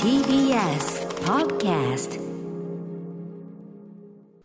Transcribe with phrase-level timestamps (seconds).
[0.00, 0.86] TBS
[1.24, 2.29] Podcast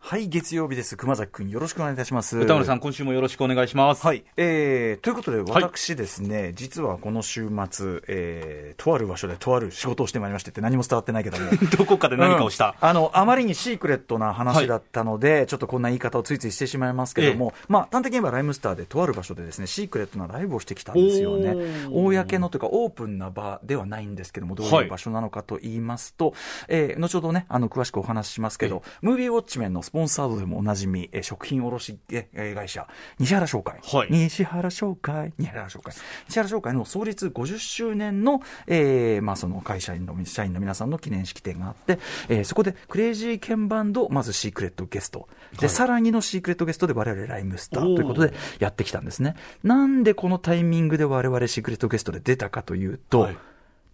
[0.08, 0.98] はい、月曜日です。
[0.98, 2.38] 熊崎くん、よろしくお願いいたします。
[2.38, 4.06] 歌丸さん、今週もよろしくお願いします。
[4.06, 11.50] はい、えー、ということで、私ですね、実はこの週末、えー、とある場所でとある仕事をしてまいりましてって何も伝わってないけども。
[11.76, 12.76] どこかで何かをした。
[12.80, 21.56] うんあの、あまりにシークレットな話だったので、ちょっとこんな言い方をついついしてしまいますけども、まあ、端的に言えばライムスターでとある場所でですね、シークレットなライブをしてきたんですよね。
[21.90, 26.36] 公のというか、オープンな場ではないんですけども、どういう場所なのかと言いますと、
[26.68, 32.86] えー後ほどね、あの、詳しくお話ししますけど、ムービーウォッチメンのスポンサードでもおなじみ、えー食品卸えー会社、
[33.18, 33.80] 西原商会。
[33.82, 35.94] はい西原商会、西原商会。
[36.28, 45.30] 西原商会の創立50周年の、えーまあ、その会社員の、社員の皆さんの記念式典があって、えーそこでクレイジーケンバンド、まずシークレットゲスト。
[45.62, 49.38] で、さらにのシークレットゲストで我々ライムスターということでやってきたんですね。
[49.64, 53.38] なんでこのタイミングで我々シークレットゲストで出たかというと、はい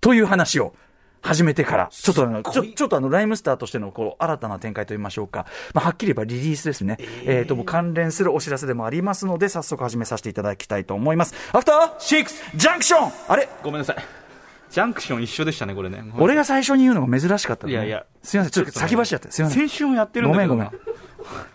[0.02, 0.74] という話を、
[1.22, 5.46] 始めてから、ちょっとあの、ちょ、ちょっとあの、ライムスターとしての、こう、新たな展開といいましょうか。
[5.74, 6.98] まあ、はっきり言えばリリースですね。
[7.26, 11.36] えっ、と、もう関連するお知らせでもありますので、早速始めさせていただきたいと思います。
[11.54, 13.48] アフターシックスジャンクションあれ？
[13.64, 13.98] ごめんなさい。
[14.70, 16.04] ジャンクション一緒でしたね、これね。
[16.18, 17.74] 俺が最初に言うのが珍しかった、ね。
[17.74, 19.32] いやいやすいません、ちょっと先走っちゃって。
[19.32, 19.68] すいません。
[19.68, 21.52] 先週もやってるんだけどなごめんごめん。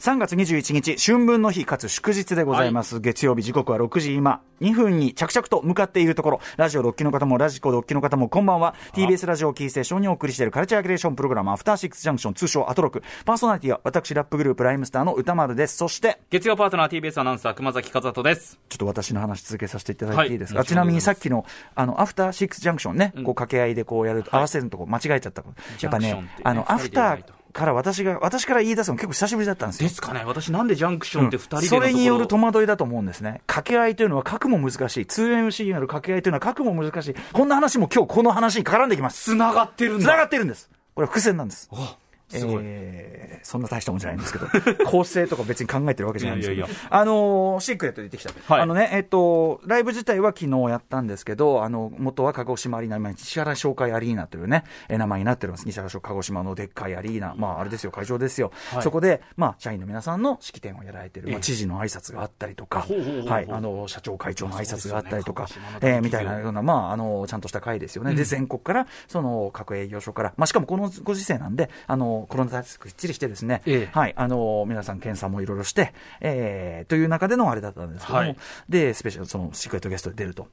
[0.00, 3.00] 3月21日、春分の日かつ祝日でございます。
[3.00, 8.76] 月曜日時刻は6時今、2分に着々と向かっているところ、ラジオ6期の方もラジコ6期の方もこんばんは。
[8.92, 13.02] TBS ラジオキーステーションにお送りしているカルチャーキュレーションプログラム、アフターシックスジャンクション、通称アトロク。
[13.24, 15.76] パーソナリティは私、ラップグループライムスターの歌丸です。
[15.76, 18.60] そして、月曜パートナー TBS アナウンサー熊崎和人です。
[18.68, 25.42] ちょっと私の話続けさせていただいていいですか、はいちなみにさっきの、あの、アフターシックスジャンクションね、こう掛け合いでこうやると、合わせるとこ間違えちゃった。
[25.80, 29.94] やっぱねね、あの、アフターから私が、私から言い出すの結構久しぶりだったんですよで。
[29.94, 33.42] すかね私なんでジャンクションって二人でのところそれによる戸惑いだと思うんですね。
[33.46, 35.00] 掛け合いというのは書くも難しい。
[35.04, 37.14] 2MC による掛け合いというのは書くも難しい。
[37.32, 39.24] こんな話も今日この話に絡んできます。
[39.24, 40.04] 繋がってるんだ。
[40.04, 40.70] 繋がってるんです。
[40.94, 41.68] これは伏線なんです。
[41.72, 41.96] あ
[42.28, 42.62] すごい。
[42.62, 44.46] えーそんな大したもんじゃないんですけど、
[44.84, 48.52] 構成とか別に考えてるわけじゃないんですけど、いやいやいあのーシークレットで言ってきた。
[48.54, 48.62] はい。
[48.62, 55.64] あのね、えっと、ライブ自体は昨日やったんですけど、あの、元は鹿児島アリーナ、今、西原商会アリーナというね、えー名前になっております。
[55.66, 58.52] 西原商鹿児島のでっかいアリーナ、まあ、あれですよ、会場ですよ。
[58.72, 58.82] はい。
[58.82, 62.84] そこで、まあ、社員の皆さんの式典をやられている、まあ、ええ知事の挨拶があったりとか。
[63.26, 65.48] はい、あの、社長会長の挨拶があったりとか、ね
[65.82, 68.14] えーみたいなような、まあ、あの、ちゃんとした会ですよね。
[68.14, 78.36] で、全国から、その、各営業所から、まあ、しかもこのご時世なんで、あの、コロナ対策きっちりしてですね、ええはい、あの、皆さん検査もいろいろして、えーという中でのあれだったんですけども、はい
[78.68, 80.48] で、スペシャル、その、シークレットゲストで出ると。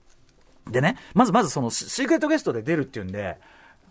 [0.69, 3.37] でね、まずまずその、シシークレットゲストで出るっていうんで、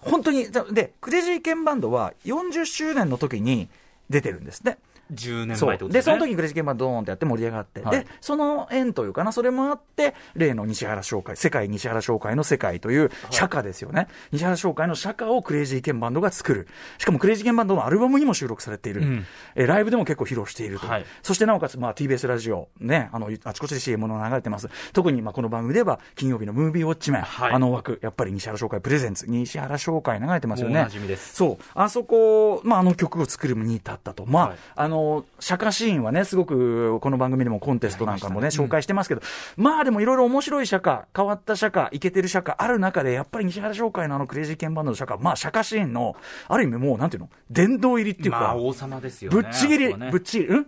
[0.00, 3.68] 本当に、だで、クレイジーケンバンドは40周年の時に
[4.10, 4.78] 出てるんですね。
[5.14, 6.02] 10年前ってことですね。
[6.02, 14.08] その時にクレイジーケンバンドドーンってやって盛り上がって、はいで、その縁というかな、それもあって、例の西原商会、世界西原商会の世界という社歌ですよね。
[14.32, 16.68] 西原商会の社歌をクレイジーケンバンドが作る。
[16.98, 19.02] しかもクレイジーケンバンドのアルバムにも収録されている。
[19.02, 20.86] うんえライブでも結構披露していると。
[20.86, 24.68] はいそしてなおかつ、まあ、TBS ラジオ、ね、あの、あちこちで CM の流れてます。
[24.92, 30.74] 特に、まあ、この番組では、金曜日のムービーウォッチメン、はいあの枠、やっぱり西原商会プレゼンツ、西原商会流れてますよね。
[30.74, 31.64] もうおなじみですそう。
[31.74, 34.26] あそこ、まあ、あの曲を作るに至ったと。
[34.26, 35.03] まあ、はいあの、
[35.40, 39.22] 釈迦シーンはね、すごく、この番組でもコンテストなんかもね、紹介してますけど、
[39.56, 46.16] まあでもいろいろ面白い釈迦、変わった釈迦、イケてる釈迦ある中で、やっぱり西原商会のあのクレイジーケンバンドの釈迦、まあ釈迦シーンの、
[46.48, 49.42] ある意味もう、なんていうの、殿堂入りっていうか、まあ、王様ですよね。
[49.42, 50.66] ぶっちぎり、ぶっちぎり、うん？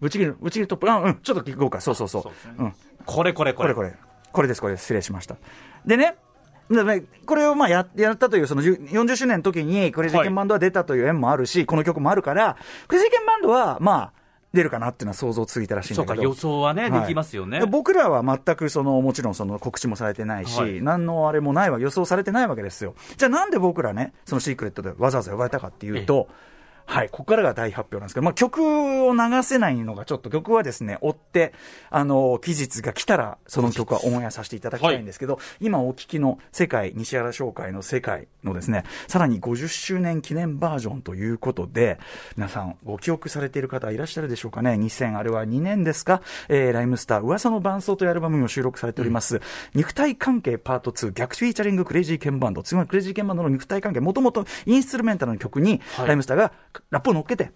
[0.00, 2.22] ぶっちぎり、ぶっちぎりトップ、あうん、ちょっと聞こうか、そうそうそう。
[2.22, 2.74] そうん。
[3.06, 3.74] これこれこれ。
[3.74, 3.98] これこれ。
[4.32, 4.82] これです、これです。
[4.82, 5.36] 失礼しました。
[5.86, 6.16] でね
[7.26, 12.56] これをまあややったという、その10 40周年の時に、クレイジーケンバンドは出たという縁もあるし、この曲もあるから、
[12.88, 16.14] クレイジーケンバンドは、まあ、出るかなっていうのは想像ついたらしいんだけど。
[16.14, 17.66] そうか、予想はね、はいできますよねで。
[17.66, 22.94] 僕らは全くその、もちろんその告知もされてないし、はい何のあれもないわ、予想されてないわけですよ。
[23.16, 26.28] じゃあなんで僕らね、そのシークレットでわざわざ呼ばれたかっていうと、
[26.86, 31.52] はい、ここからが大発表なんですけど、まあ、曲を流せないのがちょっと曲はですね、追って、
[31.90, 41.98] あの、期日が来たら、その曲はオンエアさせていただきたいんですけど、今お聞きの世界、西原商会の世界のですね、さらに50周年記念バージョンということで、
[42.36, 44.72] 皆さんご記憶されている方いらっしゃるでしょうかね。
[44.72, 49.40] 2000あれは2年ですか、えー、ライムスター、噂の伴奏というアルバムにも収録されております、
[49.74, 56.08] 肉体関係パート2、逆フィーチャリングクレイジーケンバンド、つまりクレイジーケンバンドの肉体関係、もともとインストゥルメンタルの曲に、はい。
[56.08, 56.52] ライムスターが
[56.90, 57.50] ラップを乗っけて、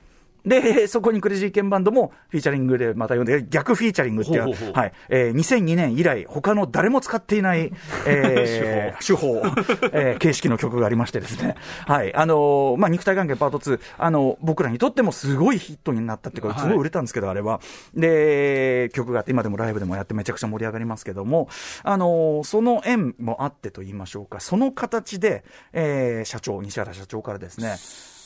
[0.44, 4.72] で、 そこにクレイジーケンバンドもフィーチャリングでまた呼んで、逆フィーチャリングっていう、ほうほうほう。
[4.74, 7.72] はい、えー2002年以来、他の誰も使っていない、
[8.06, 9.42] えー手法、
[9.92, 11.54] えー形式の曲がありましてですね、
[11.86, 17.60] はい、あのーまあ、肉体関係パート2、あの僕らにとってもすごいヒットになったっていうか、すごい売れたんですけど、あれは。
[17.94, 21.48] で、曲があって、今でもライブでもやってめちゃくちゃ盛り上がりますけども、
[21.82, 27.76] あのーその縁もあってと言いましょうか、その形で、えー社長、西原社長からですね、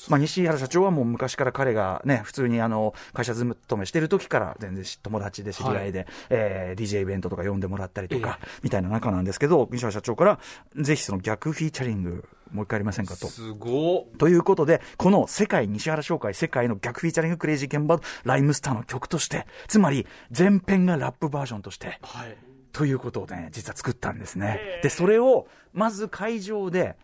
[0.09, 10.41] まあ、西原社長はもう昔から彼がね、普通にあの会社勤めしてる時から全然友達で知り合いで、えー DJ イベントとか呼んでもらったりとか、みたいな中なんですけど、西原社長から、
[10.77, 13.29] ぜひその逆フィーチャリング、もう一回やりませんかと。
[13.29, 20.07] すごっということで、この世界西原商会、世界の逆フィーチャリングクレイジーケンバライムスターの曲として、つまり
[20.37, 22.37] 前編がラップバージョンとして、はい。
[22.73, 24.81] ということをね、実は作ったんですね。
[24.83, 26.97] で、それを、まず会場で、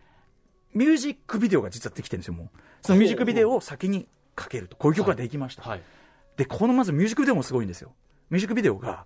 [0.73, 2.49] ミュージックビデオが実はできてるんですよ、もう。
[2.81, 4.77] そのミュージックビデオを先にかけると。
[4.77, 5.63] こういう曲ができました。
[5.63, 5.81] はい。
[6.37, 7.93] で、このまずミュージックビデオもすごいんですよ。
[8.29, 9.05] ミュージックビデオが、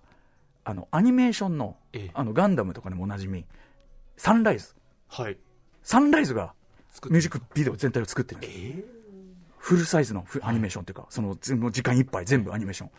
[0.64, 3.44] あの、アニメーションのええ、あの、ガンダムとかでもおなじみ、
[4.16, 4.74] サンライズ。
[5.08, 5.38] はい。
[5.82, 6.54] サンライズが、
[6.90, 8.84] 作ミュージックビデオ全体を作ってるんですえ
[9.58, 12.90] フルサイズのフアニメーションっていうか、その全部時間いっぱい全部アニメーション。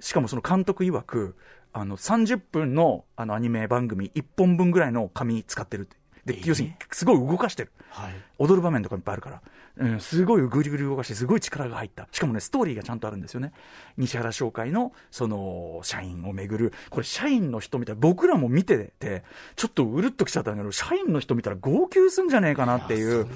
[0.00, 1.34] しかもその監督曰く、
[1.72, 5.96] あの30分のあのアニメ番組1本分ぐらいの紙使ってるって。
[6.24, 7.72] で、要するにすごい動かしてる。
[7.90, 8.12] はい。
[8.38, 9.42] 踊る場面とかいっぱいあるから、
[9.78, 12.08] うん、すごいぐりぐり動かして、すごい力が入った。
[12.10, 13.52] しかもね、ストーリーがちゃんとあるんですよね。
[13.96, 19.22] 西原商会の、その、社員をめぐる、これ、社員の人みたいな、僕らも見てて、
[19.56, 23.26] ちょっとうるっときちゃったんだけど、社員の人見たら号泣すんじゃねえかなっていう。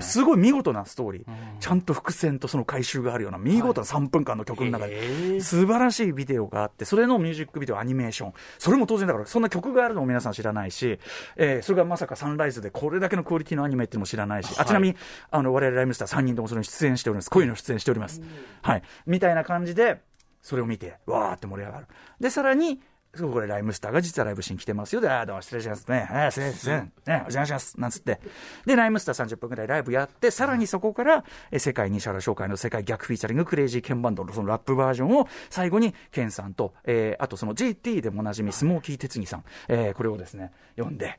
[0.00, 1.24] すすごい見事なストーリー、
[1.60, 10.98] ちゃんと伏線とその回収があるような見事な3分間の曲の中へで、ー素晴らしいビデオがあって、それのミュージックビデオ、アニメーション、それも当然だから、そんな曲があるのも皆さん知らないし、
[11.36, 14.96] えーそれがまさかサンライズでこれだけのクオリティのアニメっていうのも知らないし、あちなみに
[15.30, 18.20] あの我々ライムスター3人ともそれに出演しております、恋の出演しております。
[18.62, 20.00] はい、みたいな感じで、
[20.42, 21.86] それを見て、わーって盛り上がる。
[22.20, 22.80] で、さらに、
[23.16, 25.00] そうこれ、ライムスターが実はライブしに来てますよ。
[25.00, 26.08] で、あーどうも失礼しますね。
[26.10, 26.74] あー失礼しますね。
[26.76, 27.80] ね、お邪魔します。
[27.80, 28.20] なんつって。
[28.66, 41.18] で、ライムスター30分ぐらいライブやって、さらにそこから、え世界西原商会の世界逆フィーチャリングクレイジーケンバンドのそのラップバージョンを最後にケンさんと、えーあとその JT でもおなじみスモーキー哲木さん、えーこれをですね、読んで、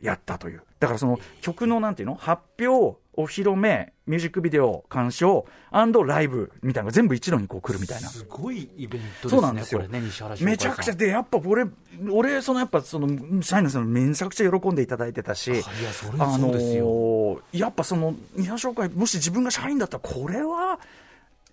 [0.00, 0.62] やったという。
[0.80, 2.14] だからその曲のなんていうの？
[2.14, 8.08] 発表、お披露目、ミュージックビデオ、鑑賞、ライブみたいなのが全部一度にこう来るみたいな。
[8.08, 9.30] すごいイベントですね。
[9.30, 9.80] そうなんですよ。
[9.80, 10.06] これね、
[10.40, 11.66] めちゃくちゃ、で、やっぱ俺、
[12.10, 15.62] 俺、そのやっぱ、その、社員の人もめちゃくちゃ喜んでいただいてたし、いや
[15.92, 20.78] それそうですよーやっぱその、西原商会、もし自分が社員だったら、これは、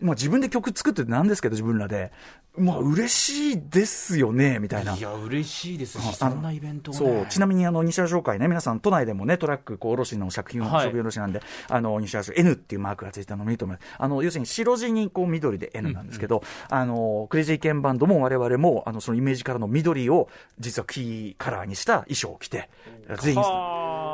[0.02, 2.12] まあ自分で曲作ってなんですけど、自分らで。
[2.58, 4.96] まあ嬉しいですよね、みたいな。
[4.96, 13.96] いや、嬉しいですし、そんなイベントをねそう、ちなみにあの西原商会ね、皆さん、都内でもね、トラック、こう、卸の作品を、はい卸なんで、あの西原商 N っていうマークがついたのを見ると思います。
[13.98, 22.70] あの要するに白地にこう緑で N なんですけど、あのクレイジーケンバンドも我々もあのそのイメージカラーの緑を実はキーカラーにした衣装を着て、
[23.22, 23.40] ぜひ。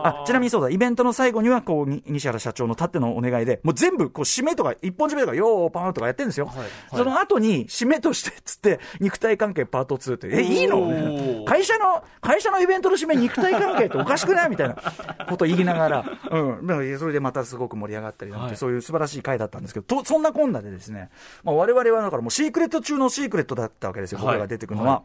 [0.04, 6.46] あちなみにそうだ、イベントの最後にはこうに西原社長のたってのお願いで、もう全部こう締めとか、一本締めとか、よーパーンとかやってるんですよ。
[6.46, 6.58] はい。
[6.58, 6.70] はい。
[6.92, 11.46] その後に締めとしてっつって、肉体関係パート2って、え、いいの？
[11.46, 14.50] 会社の、会社のイベントの締め、肉体関係っておかしくない？
[14.50, 14.76] みたいな
[15.28, 18.58] こと言いながら、 うん、それでまたすごく盛り上がったりなんて、はい。
[18.58, 21.10] そういう素晴らしい回だったんですけど、とそんなこんなでですね、
[21.44, 24.26] まあ、我々はだからもうシークレット中のシークレットだったわけですよ、はい。
[24.28, 24.92] 僕らが出てくるのは。
[24.92, 25.04] は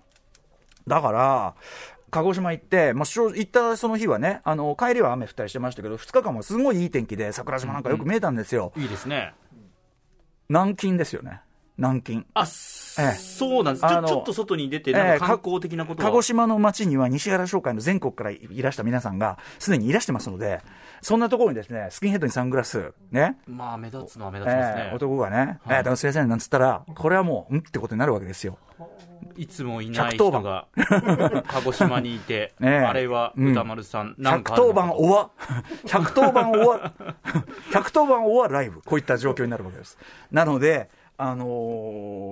[0.86, 1.54] だから、
[2.10, 9.34] 鹿児島行って、まあ、行ったその日はね、あの帰りは雨降ったりしてましたけど、2日間はすごいいい天気で、桜島なんかよく見えたんですよ、いいですね。
[10.48, 11.40] 軟禁ですよね、
[11.78, 12.24] 南京。
[12.34, 12.46] あ、
[12.98, 13.86] ええそうなんです。
[13.86, 20.62] ちょちょっと外に出て、ええなんか観光的なことは鹿児島の町には西原商会の全国からいらした皆さんがすでにいらしてますので、
[21.02, 24.82] そんなところにですね、スキンヘッドにサングラス、ね、まあ、目立つのは目立ちますね。
[24.88, 28.58] えー男がね、えー、どうもすいませんなんつったら、これはもう、んってことになるわけですよ。
[29.36, 30.66] いつもいない人が、
[31.48, 35.30] 鹿児島にいて、 ねえあれはうん歌丸さん、なんかある110のか番おわ、
[35.86, 36.92] 110番おわ、
[37.72, 39.98] 110番おわライブ、こういった状況になるわけです。
[40.30, 41.46] なので、あの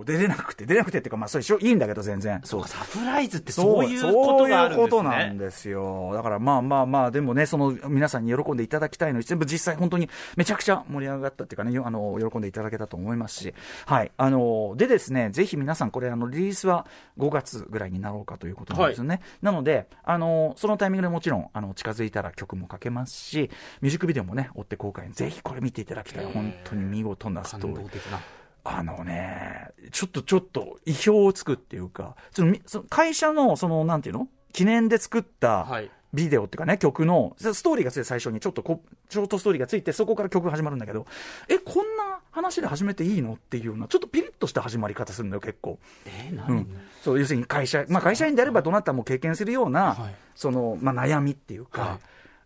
[0.02, 2.40] ー出れなくて、出れなくてっていうか、まあ、それ一緒いいんだけど、全然。
[2.44, 5.38] そうか、サプライズってそういうことがあるんそういうですことなんね。
[5.38, 6.10] ですよ。
[6.12, 13.54] だからまあまあまあ、でもね、その皆さんに喜んでいただきたいのに、全部実際本当にめちゃくちゃ盛り上がったっていうかね、あの、喜んでいただけたと思いますし、
[13.86, 14.12] はい。
[14.18, 16.86] あの、でですね、ぜひ皆さんこれ、あの、リリースは
[17.18, 19.20] 5月ぐらいになろうかということなんですよね。
[19.40, 23.50] なので、あの、そのタイミングでもちろん、あの、近づいたら曲もかけますし、
[23.80, 26.24] ミュージックビデオもね、追って公開、ぜひこれ見ていただきたい。
[26.26, 27.88] 本当に見事なス感トーリー動。
[27.88, 28.20] 的な。
[28.64, 34.28] あのね、ちょっとちょっと意表をつくっていうか、そのみその会社の、その、なんていうの？
[34.52, 35.90] 記念で作ったはい。
[36.14, 41.06] ビデオっていうかね、曲の、ストーリーがついて最初にちょっとこ、ショートストーリーがついて、そこから曲が始まるんだけど、
[41.48, 43.32] え、こんな話で始めていいの？
[43.32, 45.80] っていうような、ちょっとピリッとした始まり方するんだよ、結構。
[46.06, 50.14] えー、何、うん、そう要するに会社、まあ、会社員であればどなたも経験するような、はい。
[50.36, 51.98] そのまあ、悩みっていうか、はい。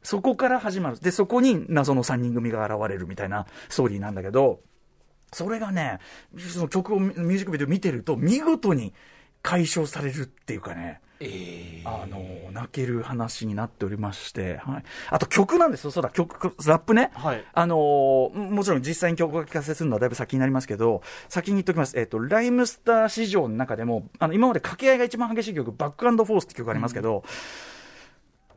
[0.03, 4.61] そこから始まる、でそこに謎の3人組が現れるみたいなストーリーなんだけど、
[5.33, 5.99] それがね、
[6.39, 8.93] その曲を、ミュージックビデオ見てると、見事に
[9.43, 11.01] 解消されるっていうかね。
[11.21, 12.21] えあの
[12.53, 17.45] 泣ける話になっておりまして、はい、あと曲なんですよ、そうだ、曲、ラップね、はい。
[17.53, 17.79] あのー
[18.39, 27.25] もちろん実際に曲を聴かせするのはだいぶ先になりますけど、先に言っておきます、えっ、と、ライムスター市場の中でも、あの今まで掛け合いが一番激しい曲、バックアンドフォースって曲がありますけど、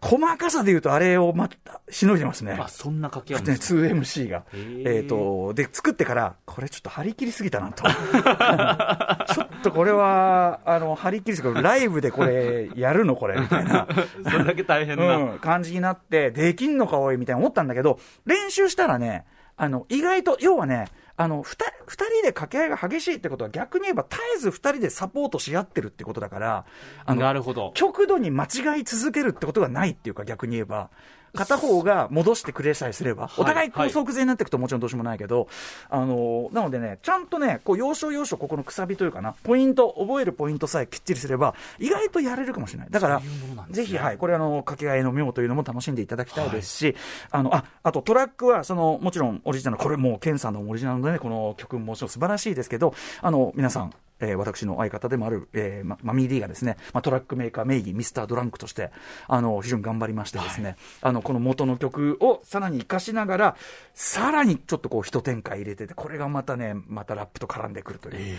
[0.01, 2.57] 細かさで言うと、あれをまた、しのいでますね。
[2.59, 4.43] あそんな掛け合うんね、ですか？2MC が。
[4.53, 7.83] えっ、と、で、作ってから、これちょっと張り切りすぎたなと。
[9.33, 11.61] ちょっとこれは、あの、張り切りすぎた。
[11.61, 13.15] ライブでこれ、やるの？
[13.15, 13.87] これ、みたいな。
[14.27, 20.87] それだけ大変な、うん、感じになって、できんのかおい、みたいな思ったんだけど、練習したらね、あの、意外と、要はね、
[21.21, 26.65] あの、二人二人で掛け合いが激しいってことは逆に言えば絶えず二人でサポートし合ってるってことだから、
[27.05, 27.71] あの、なるほど。
[27.75, 30.89] 極度に間違い続けるってことがないっていうか逆に言えば、
[31.33, 35.47] 片方が戻してくれさえすれば、お互い高速勢になっていくともちろんどうしようもないけど、
[35.89, 42.87] あの、なのでね、ちゃんとね、こう、要所要所ここのくさびというかな、ポイント、覚えるポイントさえきっちりすれば、意外とやれるかもしれない。
[42.89, 43.21] だから、
[43.69, 46.95] ぜひ、はい、これあの、掛け合いの妙というのも楽しんでいただきたいですし、
[47.31, 58.91] あの、あ、あとトラックは、その、もちろんオリジナル、これもう、ケンさんのオリジナルでね、この曲ももちろん素晴らしいですけど、あの、皆さん、えー私の相方でもある、えーま、マミー D がですね、まあ、トラックメーカー名義ミスタードランクとして、
[59.27, 63.55] あの、非常に頑張りましてですね、あの、この元の曲をさらに活かしながら、
[63.93, 68.37] さらにちょっとこう、一展開入れてて、これがまたね、またラップと絡んでくるという。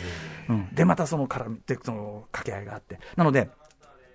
[0.49, 0.75] うん。
[0.75, 2.99] で、またその絡んで、その、掛け合いがあって。
[3.17, 3.51] なので、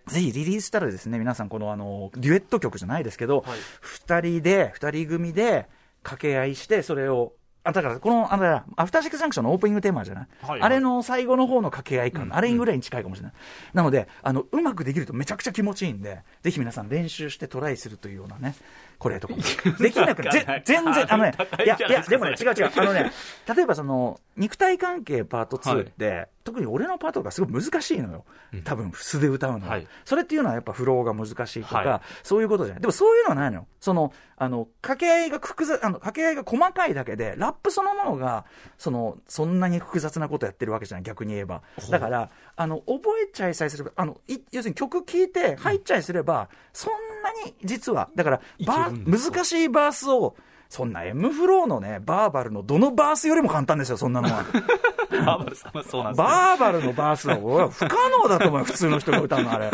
[0.07, 3.43] ぜひリリースしたらですね、皆さんこのあの、デュエット曲じゃないですけど、
[3.81, 5.67] 二、人で、二人組で
[6.03, 7.33] 掛け合いして、それを、
[7.67, 13.33] あ、だから、この、あの、アフターシックスジャンクションのオープニングテーマじゃない、はいあれの最後の方の掛け合い感、あれぐらいに近いかもしれない。
[13.73, 18.55] なので、あの、うまくできるとめちゃくちゃ気持ちいいんで、ぜひ皆さん練習してトライするというようなね、
[18.99, 19.35] これとか。
[19.35, 19.41] も。
[19.79, 23.11] できなくぜ全然、あのね、いや、いや、でもね、違う違う、あのね、
[23.55, 28.25] 例えばその、肉体関係パート2って、特に俺のパートがすごい難しいのよ。
[28.63, 29.87] 多分、素で歌うのは、はい。
[30.05, 32.01] それっていうのはやっぱフローが難しいとか、はい。
[32.23, 32.81] そういうことじゃない。
[32.81, 33.67] でもそういうのはないのよ。
[33.81, 38.45] その、あの、掛け合いが複雑、あの、掛け合いが細かいだけで、ラップそのものが、
[38.77, 41.63] その、そんなに複雑なことやってるわけじゃない、逆に言えば。
[41.89, 50.35] だから、あの、覚えちゃいさえすれば、あの、い要するに曲聴いて入っちゃいすれば、そんなに実は、だから、バー難しいバースを、
[50.69, 54.43] そんな M フローのね、バーバルのどのバースよりも簡単ですよ、そんなのは。
[55.09, 59.71] バーバルさんはそうなんですねバーバルのバースは俺は不可能だと思うよ、普通の人が歌うの、あれ。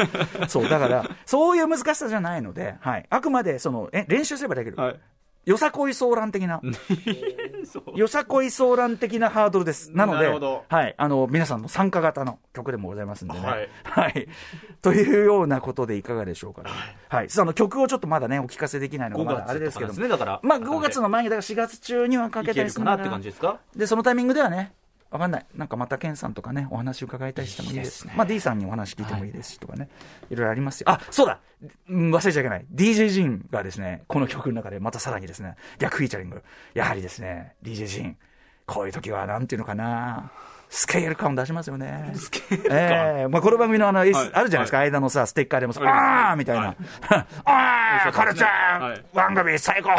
[0.48, 3.05] そう、だから、そういう難しさじゃないので、はい。
[3.10, 4.77] あくまで、その、え、練習すればできる。
[4.77, 5.00] はい
[5.46, 6.62] よさこいソーラン的な、
[7.96, 9.92] よさこいソーラン的なハードルです。
[9.92, 10.96] なので、はい。
[10.98, 13.46] あの、皆さんの参加型の曲でもございますんでね。
[13.46, 14.28] はいはい。
[14.82, 16.70] というようなことでいかがでしょうかね。
[17.10, 17.30] はい。
[17.30, 23.60] さあ、あの、曲をちょっとまだね、お聞かせできないのがあれですけど5月とかですねだからまあ、5月の前に、だから4月中にはかけたりするかなって感じですか？
[23.76, 24.74] で、そのタイミングではね、
[25.13, 25.46] わかんない。
[25.53, 27.88] なんかまたケンさんとかね、お話伺いたりしてもいいです。
[27.88, 29.88] いいですねまあ D さんにお話聞いてもいいですしとかね、
[30.32, 30.89] い、ろいろありますよ。
[30.89, 31.39] あ、そうだ
[31.88, 32.65] うん忘れちゃいけない。
[32.74, 36.41] DJ ジンがですね、この曲の中でまたさらにですね、逆フィーチャリング。
[36.74, 38.17] やはりですね、DJ ジン。
[38.65, 40.32] こういう時はなんていうのかな。
[40.75, 42.13] スケール感出しますよね。
[42.15, 42.77] スケール感。
[42.77, 43.27] ええ。
[43.27, 46.75] まあこの番組のあの、あるじゃないですか、間のさ、ステッカーでもさ、あーみたいな。
[47.46, 49.03] あー、カルちゃん、はい。
[49.13, 49.92] ワンガビ最高。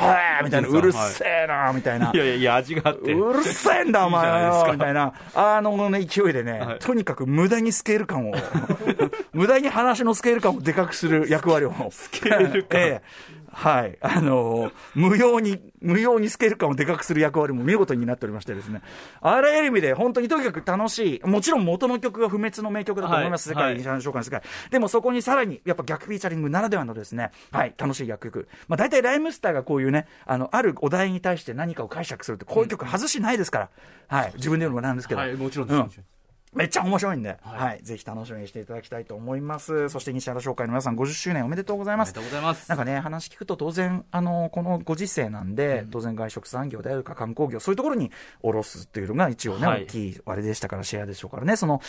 [0.42, 2.10] みたいな、うるせえな、みたいな。
[2.12, 3.12] いやいやいや味があって。
[3.12, 6.78] うるせえんだ、お前よみたいな、あのね、勢いでね、はい。
[6.80, 8.34] とにかく無駄にスケール感を、
[9.32, 11.72] 無駄に話のスケール感をでかくする役割を。
[11.92, 12.80] スケール感。
[12.82, 13.96] ええはい。
[14.00, 18.82] あのー無用に、無用にスケール感をでかくする役割も見事になっておりましてですね。
[19.20, 21.26] あらゆる意味で、本当にとにかく楽しい。
[21.26, 23.48] もちろん元の曲が不滅の名曲だと思います。
[23.48, 24.42] はい世界に紹介の世界。
[24.70, 28.48] でもそこにさらに、やっぱ逆フィーチャリングならではのですね、はい、楽しい楽曲。
[28.68, 33.68] まあ大体ライムスターがこういうね、あの、あるお題に対して何かを解釈するって、こういう曲外しないですから。
[34.08, 34.32] はい。
[34.36, 35.20] 自分で言うのもなんですけど。
[35.20, 36.06] はいもちろんです、うんもちろん
[36.54, 37.58] めっちゃ面白いんで、はい。
[37.58, 39.88] はい、ぜひ楽しみにしていただきたいと思います。
[39.88, 42.14] そして西原商会の皆さん50周年おめでとうございます。
[42.16, 42.68] おめでとうございます。
[42.68, 48.10] なんかね、話聞くと当然、あの、このご時世なんで、当然外食産業であるか観光業、そういうところに
[48.42, 49.82] 卸すっていうのが一応ね、はい。
[49.82, 51.80] 大きいあれでしたから、シェアでしょうからね、その、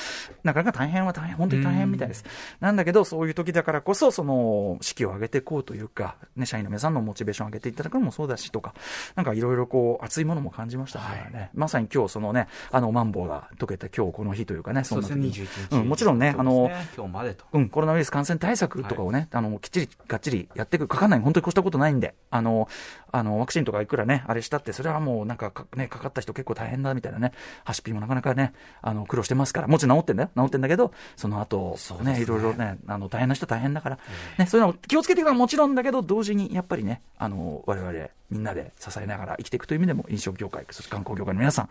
[0.43, 2.25] なかなか大変は大変、本当に大変みたいです。
[2.59, 8.73] なんだけど、そういう時だからこそ、その、士気を上げていこうというか、ね、社員の皆さんのモチベーションを上げていただくのもそうだしとか、
[9.15, 11.51] なんかいろいろこう、熱いものも感じましたからね。
[11.53, 17.45] まさに今日そのね、あの、マンボウが解けた今日この日といういうかね、そうですね、な21日、うんもちろんねあの今日までと。
[17.53, 22.67] うん、コロナウイルス感染対策とかをね、あのきっちりがっちりやっていく、かかんない、本当に越したことないんで、あの
[23.15, 27.31] あのワクチンとかいくらね、あれしたって、それはもうなんかか、ね、かかった人結構大変だみたいなね、
[27.63, 33.99] ハシピーもなかなかね、あの苦労してますから、もちろん治ってんだよ、治ってんだけど、その後ね、いろいろね、あの大変な人は大変だから、
[34.37, 41.69] ね、そういうのを気をつけていくのはもちろんだけど、同時にやっぱりね、あの我々みんなで支えながら生きていくという意味でも、飲食業界、そして観光業界の皆さん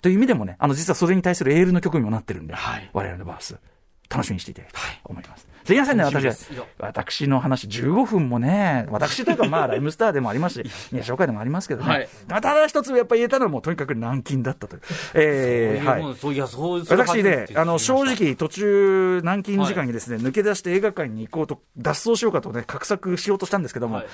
[0.00, 2.88] という意味でもね、あの実はそれに対するエールの曲にもなってるんで、はい。
[2.94, 3.58] 我々のバース。
[4.08, 4.82] 楽しみにしていただきたい。
[5.02, 5.46] と思います。
[5.66, 6.24] すいませんね、私
[6.78, 11.90] 私の話15分もね、私というかまあ、 ライムスターでもありますし、いや、紹介でもありますけどね。
[11.90, 12.08] はい。
[12.28, 14.76] ただ一つやっぱり言えたのはもうとにかく軟禁だったと。
[14.76, 14.82] いう。
[15.14, 15.92] えーは。
[15.94, 16.12] はい。
[16.12, 16.14] い。
[16.14, 24.06] そういや、そう、私ね、あの、正直途中、軟禁時間にですね、抜け出して映画館に行こうと、脱走しようかとね、画策しようとしたんですけども、はい。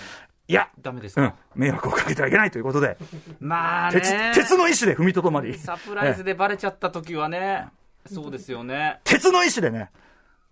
[0.48, 2.96] い、や、たダメですか、うん、迷惑をかけてはいけないということで、
[3.40, 4.00] まあね。
[4.00, 7.66] 鉄、鉄の意志で踏みとどまり、サプライズでバレちゃった時はね、
[8.06, 9.00] そうですよね。
[9.04, 9.90] 鉄の意志でね、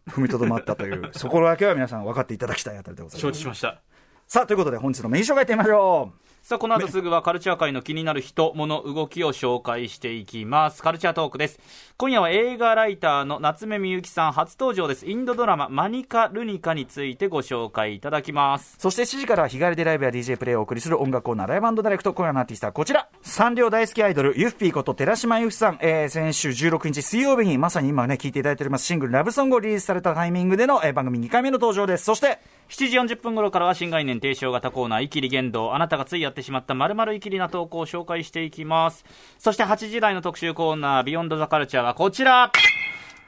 [0.08, 3.20] 踏みとどまったという、 そこだけは皆さん分かっていただきたいあたりでございます。
[3.20, 3.80] 承知しました。
[4.26, 6.39] さあ、ということで本日のメイン紹介いってみましょう。
[6.50, 10.82] さあ、この後すぐはカルチャー界の気になる人、物、動きを紹介していきます。
[10.82, 11.60] カルチャートークです。
[11.96, 15.08] 今夜は映画ライターの夏目みゆきさん初登場です。
[15.08, 18.74] インドドラマ、マニカ・ルニカについてご紹介いただきます。
[18.80, 22.12] そして7時から日帰りでライブや DJ プレイをお送りする音楽コーナーライブダイレクト。
[22.14, 23.08] 今夜のアーティストはこちら。
[23.22, 25.78] サンリオ大好きアイドル、ユッピーこと寺島由紀さん。
[25.80, 32.06] えー、先週16日水曜日に、まさに今ね、聴いていただいておりますシングルラブソングをリリースされたタイミングでの、えー番組2回目の登場です。
[32.06, 32.40] そして、
[32.70, 35.74] 7時40分頃からは新概念提唱型コーナー、イキリ言動。
[35.74, 39.04] あなたがついやってしまった〇〇イキリな投稿を紹介していきます。
[39.38, 42.52] そして8時台の特集コーナー、ビヨンドザカルチャーはこちら。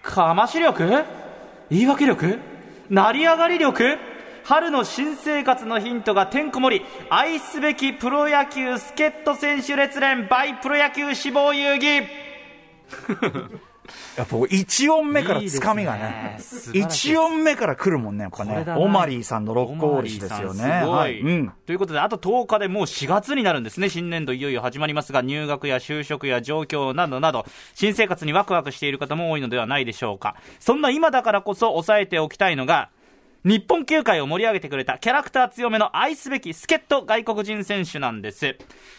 [0.00, 1.04] かまし力？
[1.70, 2.38] 言い訳力？
[2.88, 3.98] 成り上がり力？
[4.44, 12.08] 春の新生活のヒントがてんこ盛り愛すべきプロ野球助っ人選手列伝 by プロ野球志望遊戯
[14.16, 18.64] やっぱ1音目からつかみがいいねですね素晴らしい1音目から来るもんね、やっぱね。
[18.76, 20.82] オマリーさんの六甲おろしですよね。
[21.22, 21.52] うん。
[21.66, 23.88] ということで、あと10日でもう4月になるんですね。
[23.88, 30.36] 新年度いよいよ始まりますが、入学や就職や状況などなど、新生活にワクワクしている方も多いのではないでしょうか。
[30.60, 32.90] そんな今だからこそ抑えておきたいのが、
[33.44, 38.56] 日本球界を盛り上げてくれたキャラクター強めの愛すべき助っ人外国人選手なんです。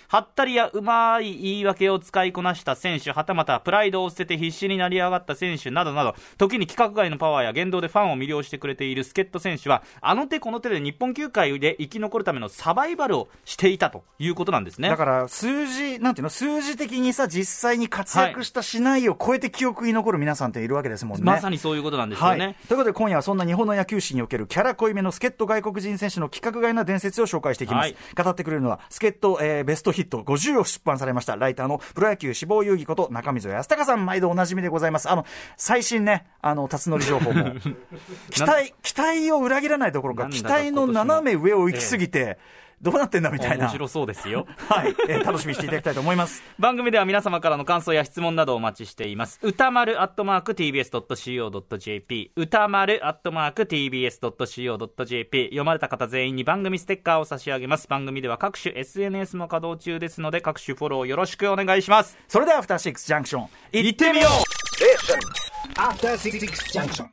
[0.10, 14.90] はったりやうまい言い訳を使いこなした選手、はたまたプライドを捨てて必死になり上がった選手などなど、時に規格外のパワーや言動でファンを魅了してくれている助っ人選手は、あの手この手で日本球界で生き残るためのサバイバルをしていたということなんですね。
[14.90, 21.24] だから、数字、なんていうの、数字的にさ、実際に活躍したしないを超えて記憶に残る皆さんっているわけですもんね。
[21.24, 22.46] まさにそういうことなんですよね。
[22.46, 28.24] はい、ということで今夜はそんな日本の野球史におけるキャラ濃いめの助っ人外国人選手の規格外な伝説を紹介していきます、はい。
[28.24, 34.06] 語ってくれるのは助っ人、えーベストヒット50を出版されましたライターのプロ野球志望遊戯こと中溝康隆さん。
[34.06, 35.10] 毎度おなじみでございます。
[35.10, 35.26] あの
[35.58, 37.54] 最新ねあの辰徳情報も。
[38.30, 42.38] 期待期待を裏切らないどころか期待の斜め上を行き過ぎて、
[42.84, 44.46] どうなってんだみたいな面白そうですよ。
[44.69, 49.39] はい、えー楽しみにしていただきたいと思います 番組では皆様からの感想や質問などをお待ちしています。
[49.41, 57.88] 歌丸アットマーク tbs.co.jp 歌丸アットマーク tbs.co.jp 読まれた方全員に番組ステッカーを差し上げます。
[57.88, 62.17] 番組では各種 SNS も稼働中ですので各種フォローよろしくお願いします。
[62.28, 66.39] それではアフターシックスジャンクション行ってみよう After Six
[66.74, 67.08] Junction.